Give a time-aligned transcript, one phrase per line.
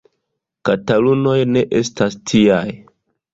[0.69, 2.65] Katalunoj ne estas tiaj.